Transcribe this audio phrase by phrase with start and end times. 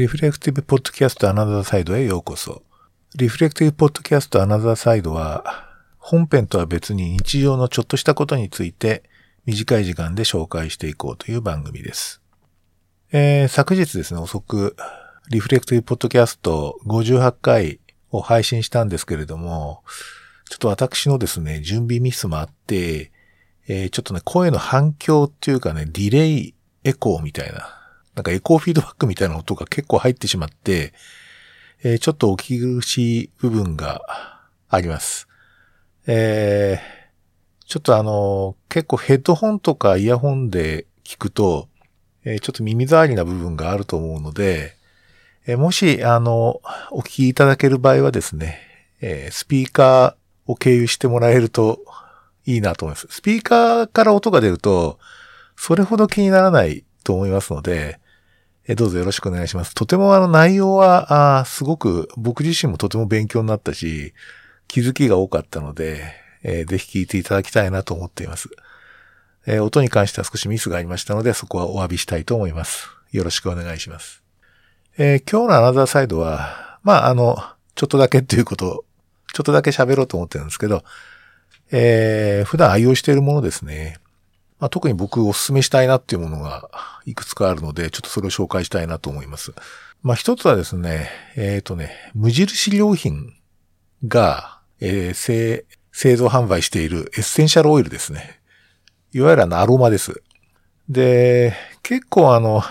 [0.00, 2.62] リフレクティブポッドキャストアナザーサイドへようこそ。
[3.16, 9.02] リフレクティブポッドキャストアナザーサイドは、本編とは別に日常のちょっとしたことについて
[9.44, 12.22] 短い時間で紹介していこうという番組です。
[13.12, 14.74] えー、昨日ですね、遅く、
[15.28, 17.80] リフレクティブポッドキャスト58回
[18.10, 19.82] を配信したんですけれども、
[20.48, 23.12] ちょっと私のですね、準備ミスもあって、
[23.68, 26.54] えー、ちょっとね、声の反響っていうかね、ディレイ
[26.84, 27.79] エコーみたいな、
[28.20, 30.92] なんかエコーフィードバックみたいな音が結構入ってしまって、
[31.82, 34.02] えー、ちょっとお聞き苦しい部分が
[34.68, 35.26] あります。
[36.06, 41.70] えー、ちょっとあの、結構ヘッドホンとかイヤホンで聞くと、
[42.24, 44.76] えー、ちょっと耳障りな部分があると思うので、
[45.46, 48.60] えー、もし、あの、お聞きいただける場合はですね、
[49.00, 51.78] えー、スピーカーを経由してもらえると
[52.44, 53.06] いいなと思います。
[53.08, 54.98] スピーカーから音が出ると、
[55.56, 57.98] それほど気にならないと思いますので、
[58.70, 59.74] えどうぞよろしくお願いします。
[59.74, 64.14] とてもあの内容は、あすごく僕自身もとても勉強になったし、
[64.68, 66.14] 気づきが多かったので、
[66.44, 68.48] えー、ぜひ聞いていただきたいなと思っています。
[69.44, 72.86] えー、音に関しては少しミスがありましたので、そこはお詫びしたいと思います。
[73.10, 74.22] よろしくお願いします。
[74.96, 77.42] えー、今日のアナザーサイドは、まあ、あの、
[77.74, 78.84] ちょっとだけっていうことを、
[79.34, 80.84] ちょっとだけ喋ろうと思ってるんですけど、
[81.72, 83.98] えー、普段愛用しているものですね。
[84.60, 86.68] まあ、特に僕お勧めしたいなっていうものが
[87.06, 89.52] いくつかあるので、ちょっとそれを紹介したいなと思います。
[90.02, 93.34] まあ、一つはですね、えっ、ー、とね、無印良品
[94.06, 98.40] が、えー、製、製造販売しているエッセンシャルオイルですね。
[99.12, 100.22] いわゆるあのアロマです。
[100.88, 102.62] で、結構あの、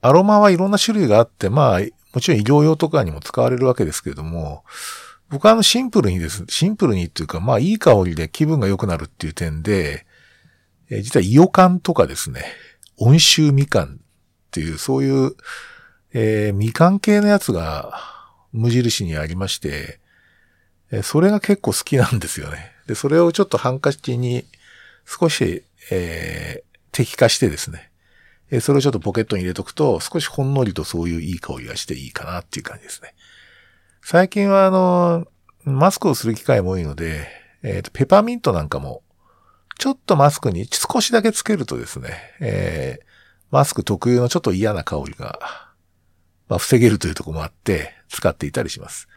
[0.00, 1.80] アロマはいろんな種類があって、まあ、
[2.12, 4.64] もちろん医療用とかにも使われるわけですけれども、
[5.30, 10.04] 僕はあのシンプルにです、シンプルにっていうか、まあいい香りで気分が良くなるっていう点で、
[10.92, 12.44] えー、実はイオカンとかですね、
[12.98, 13.98] 温州みかんっ
[14.50, 15.34] ていう、そういう、
[16.12, 17.94] えー、みかん系のやつが
[18.52, 19.98] 無印にありまして、
[20.90, 22.72] えそれが結構好きなんですよね。
[22.86, 24.44] で、それをちょっとハンカチに
[25.06, 27.90] 少し、えー、適化してですね。
[28.50, 33.14] えそれをちょっとポケットに入れとくと、少しほんのりとそういういい香りがしていいかなっていう感じですね。
[34.02, 35.26] 最近はあの、
[35.64, 37.26] マスクをする機会も多いので、
[37.62, 39.02] えっ、ー、と、ペパーミントなんかも、
[39.82, 43.04] ちょっとマスクに少しだけつけるとですね、えー、
[43.50, 45.40] マスク特有のちょっと嫌な香りが、
[46.46, 49.08] まあ、防げるというとこもあって、使っていたりします。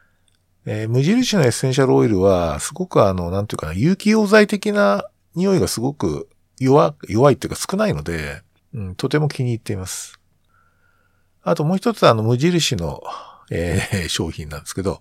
[0.66, 5.06] えー、無印のエッセンシャルオイルは、すごくあの、なんていうかな、有機溶剤的な
[5.36, 8.42] 匂いがすごく弱、弱いっていうか少ないので、
[8.74, 10.20] うん、とても気に入っています。
[11.44, 13.04] あともう一つあの、無印の、
[13.52, 15.00] えー、商品なんですけど、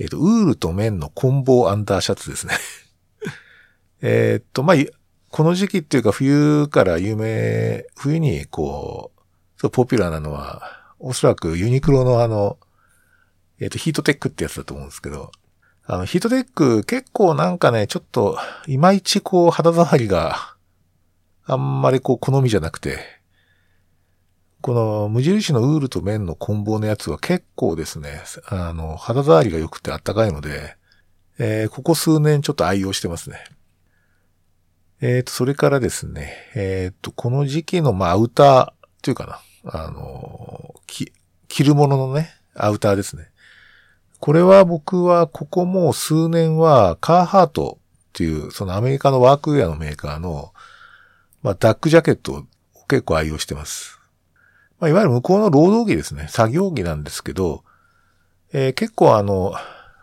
[0.00, 2.54] えっ、ー、と、ウールと綿のコンボアンダーシャツですね。
[4.02, 4.76] えっと、まあ、
[5.30, 9.20] この時期っていうか冬から有名、冬にこう、
[9.60, 10.62] そうポピュラーなのは、
[10.98, 12.58] おそらくユニクロのあの、
[13.60, 15.30] えっ、ー、と、ヒートテックってやつだと思うんですけど、
[15.84, 20.54] あの、ヒートテック結構なんかね、ちょっと、いまいちこう、肌触りが、
[21.44, 22.98] あんまりこう、好みじゃなくて、
[24.62, 30.76] この無印のウールと綿の混紡のやつは結構ですね、あの、肌触りが良くてあったかいので、
[31.38, 33.42] えー、ここ数年ちょっと愛用してますね。
[35.00, 41.12] えっ、ー、と、それからですね、えっ、ー、と、この時期の、まあ、アウターっていうかな、あの、き、
[41.48, 43.30] 着るもののね、アウターですね。
[44.18, 50.52] これは僕はここもう数年はカーハートっていう、そのアメリカのワークウェアのメーカーの、
[51.42, 52.44] まあ、ダックジャケットを
[52.86, 53.98] 結構愛用してます。
[54.78, 56.26] まあ、いわゆる向こうの労働着ですね。
[56.28, 57.64] 作業着なんですけど、
[58.52, 59.54] えー、結構あの、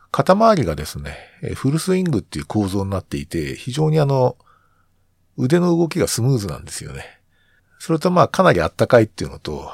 [0.10, 1.16] 肩周りがですね、
[1.54, 4.36] フルスイングっていう構造になっていて、非常にあの、
[5.38, 7.20] 腕の動きがスムーズなんですよね。
[7.80, 9.72] それとまあかなりあったかいっていうのと、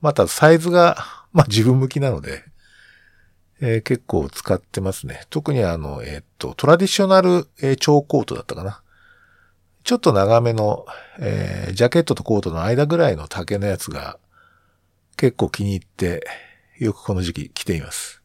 [0.00, 0.96] またサイズが、
[1.32, 2.44] まあ自分向きなので、
[3.60, 5.26] えー、結構使ってますね。
[5.30, 8.82] 特にあの、えー、っと、トラディショナル、えー、超コートだったかな。
[9.82, 10.86] ちょっと長めの、
[11.18, 14.18] えー、ジャケットとコートの間ぐらいの丈のやつが
[15.16, 16.26] 結構気に入って、
[16.78, 18.22] よくこの時期着ています。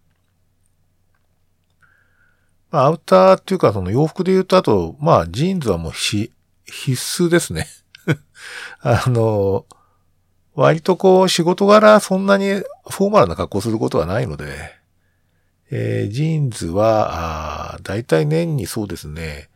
[2.70, 5.94] ま、アウターっていうかその洋服で言うと、あと、まあ、ジーンズはもう
[6.66, 6.92] 必
[7.26, 7.68] 須ですね。
[8.82, 9.66] あの、
[10.56, 14.84] 割とこう仕事柄そんなにフォーマルな格好することはないので、
[15.72, 19.50] えー、ジーンズは、だいたい年にそうですね、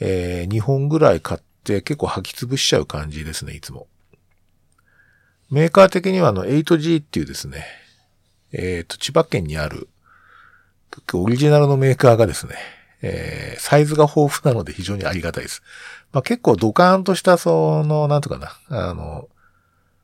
[0.00, 3.86] えー、2本ぐらい買って結構履き潰しちゃう感じですね、いつも。
[5.50, 7.64] メーカー的にはあの 8G っていうですね、
[8.52, 9.88] えっ、ー、と、千葉県にある、
[11.12, 12.54] オリジナルのメーカーがですね、
[13.06, 15.62] えー、サイズが豊富なので非常にありがたいです。
[16.12, 19.28] まあ、結構ドカーンとした、その、なんとかな、あの、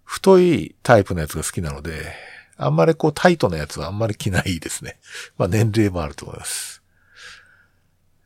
[0.04, 2.14] 太いタイプのやつが好きなので、
[2.56, 4.98] あんまりこうタイトなやつはあんまり着ないですね。
[5.36, 6.82] まあ年齢もあると思います。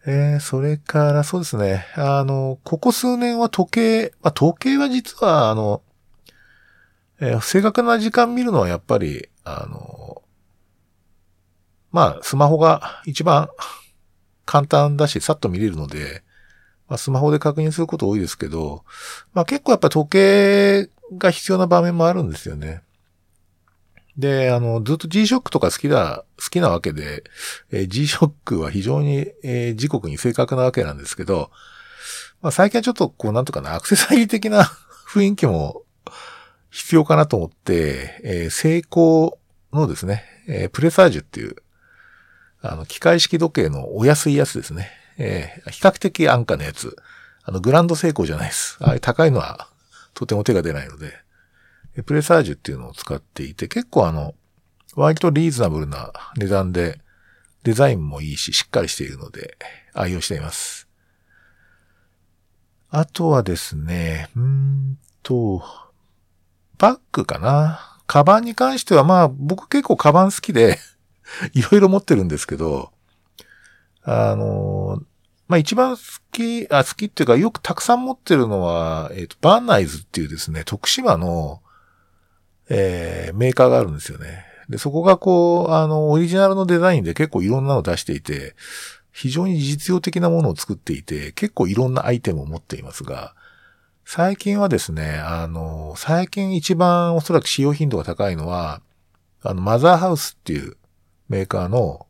[0.04, 1.86] えー、それからそうですね。
[1.94, 5.82] あの、ここ数年は時計、まあ時計は実はあの、
[7.20, 10.22] えー、正確な時間見るのはやっぱり、あの、
[11.92, 13.48] まあスマホが一番
[14.46, 16.22] 簡単だし、さっと見れるので、
[16.88, 18.84] まあ、スマホで確認すること多いですけど、
[19.34, 22.82] まあ結構やっぱ時計が必要な場面もあるんですよね。
[24.16, 27.24] で、あの、ずっと G-SHOCK とか好きだ、好きなわけで、
[27.70, 31.50] えー、G-SHOCK は非常に、えー、時刻に正確なわけなんですけど、
[32.40, 34.64] まあ最近はちょっとこうなんとかな、アクセサリー的な
[35.12, 35.82] 雰囲気も
[36.70, 39.38] 必要かなと思って、えー、成功
[39.72, 41.56] のですね、えー、プレサージュっていう、
[42.62, 44.90] あの、機械式時計のお安いやつですね。
[45.18, 46.96] えー、比較的安価なやつ。
[47.44, 48.76] あの、グランド成功じゃないです。
[48.80, 49.68] ああいう高いのは
[50.14, 51.12] とても手が出ないので、
[52.04, 54.34] プレサージュっていうのを使っていて、結構あの、
[54.94, 57.00] 割とリーズナブルな値段で、
[57.62, 59.56] デザインもいいし、しっかりしているので、
[59.92, 60.86] 愛用しています。
[62.90, 65.62] あとはですね、うんと、
[66.78, 67.98] バッグかな。
[68.06, 70.78] カバンに関してはまあ、僕結構カバン好きで
[71.52, 72.92] いろいろ持ってるんですけど、
[74.02, 75.02] あの、
[75.48, 76.02] まあ、一番好
[76.32, 81.60] き、あ、好きっていうかよくたくさん持ってるのは、えっ、ー、と、バーナイズっていうですね、徳島の、
[82.68, 84.44] えー、メーカーがあるんですよね。
[84.68, 88.56] で、そこがこう、あの、オリジナルのデザインで結構いろんなの出していて、
[89.12, 93.34] 非常に実用的なものを作っていて、結構いろんなアイテムを持っていますが、
[94.04, 98.80] 最近はですね、あの、最近一番おそらく使用頻度が高いのは、
[99.42, 100.76] あの、マザーハウスっていう
[101.28, 102.06] メーカーの、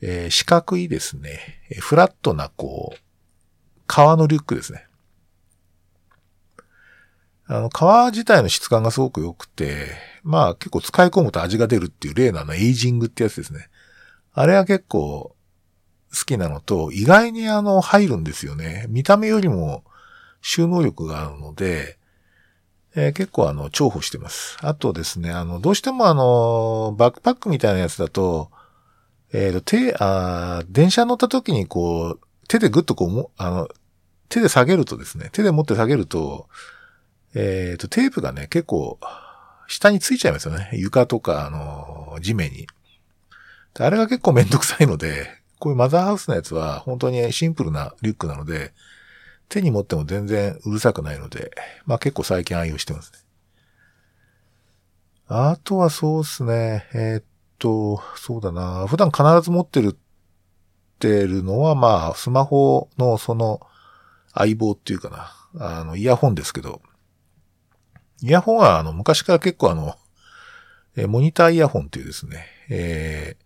[0.00, 2.98] えー、四角いですね、フラットなこう、
[3.86, 4.86] 革のリュックですね。
[7.46, 9.88] あの、革自体の質感がすごく良くて、
[10.22, 13.68] まあ結構使い込むと味が出るっていう例なのエイジングってやつですね。
[14.32, 15.34] あれは結構
[16.14, 18.86] 好きなのと、意外にあの入るんですよね。
[18.88, 19.84] 見た目よりも
[20.40, 21.98] 収納力があるので、
[22.94, 24.58] えー、結構あの重宝してます。
[24.62, 28.50] あとですね、あの、どうしてもあの、バックパックみたいなやつだと、
[29.32, 33.68] えっ、ー、と、手、あ電車乗った時にこう、手でグッとこうも、あの、
[34.28, 36.48] 手で下げるとですね、手で持って下げると、
[37.34, 38.98] えっ、ー、と、テープがね、結構、
[39.68, 40.68] 下についちゃいますよね。
[40.72, 42.66] 床とか、あの、地面に。
[43.78, 45.28] あれが結構めんどくさいので、
[45.60, 48.72] こういうマザーハウスのやつは本当にシンプルなリュックなので、
[49.50, 51.50] 手に持っても全然うるさくないので、
[51.84, 53.18] まあ結構最近愛用してますね。
[55.26, 57.24] あとはそうですね、えー、っ
[57.58, 59.96] と、そうだな、普段必ず持ってるっ
[60.98, 63.60] てるのは、まあ、スマホのその
[64.34, 66.80] 相棒っていうかな、あの、イヤホンですけど、
[68.22, 69.96] イヤホンは、あの、昔から結構あの、
[70.96, 73.44] えモニターイヤホンっていうですね、えー、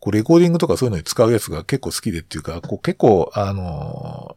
[0.00, 4.36] こう、レコーディングとかそういうのに使うやつが結構好きでっていうか、こう、結構、あの、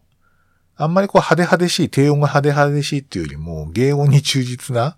[0.77, 4.95] あんまりこう、派手派手しい、低音が派手派手しいっていうよりも、芸音に忠実な、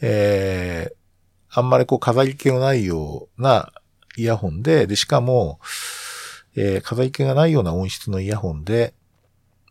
[0.00, 0.94] えー、
[1.58, 3.72] あんまりこう、飾り気のないような
[4.16, 5.60] イヤホンで、で、しかも、
[6.56, 8.94] えー、飾り気がないような音質のイヤホンで、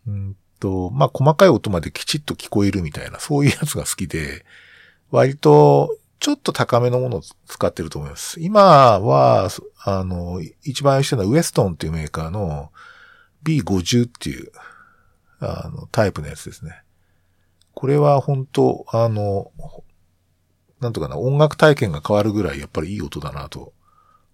[0.08, 4.46] うんと、まあ、細かい音まできちっと聞こえるみたいな、そういうやつが好きで、
[5.10, 8.42] 割と、ちょっと高めのものを使ってると思います。
[8.42, 9.50] 今は、
[9.86, 12.72] あの、一番愛してるのはウエストンっていうメーカーの
[13.44, 14.52] B50 っていう、
[15.40, 16.82] あの、タイプのやつですね。
[17.74, 19.52] これは本当あの、
[20.80, 23.74] なんとかな、音楽体験が変わるぐらいやっぱりいい音だなと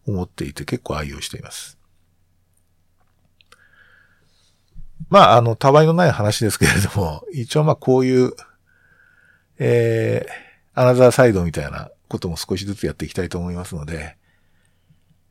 [0.07, 1.77] 思っていて結構愛用しています。
[5.09, 8.31] まあ、あの、たわいのない話ですけれども、一応まあこういう、
[9.57, 14.17] えー、アナザーサイドみたいなことも少しずつやっていきたいと思いますので、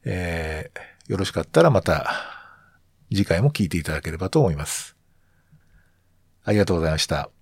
[0.04, 2.10] えー、よろしかったらまた
[3.10, 4.93] 次回も聞いていただければと思います。
[6.44, 7.34] ありがとうございました。